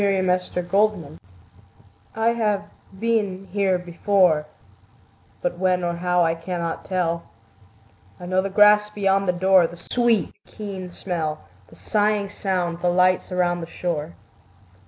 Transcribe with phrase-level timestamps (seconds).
[0.01, 1.19] Y Z Sudden Light
[2.15, 2.63] I HAVE
[2.99, 4.47] been here before,
[5.43, 7.29] But when or how I cannot tell:
[8.19, 12.89] I know the grass beyond the door, The sweet, keen smell, The sighing sound, the
[12.89, 14.15] lights around the shore.